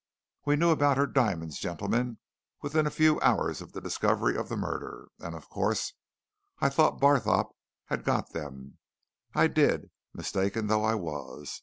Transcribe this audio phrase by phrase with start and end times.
[0.45, 2.17] We knew about her diamonds, gentlemen,
[2.63, 5.93] within a few hours of the discovery of the murder, and of course,
[6.57, 8.79] I thought Barthorpe had got them;
[9.35, 11.59] I did, mistaken though I was!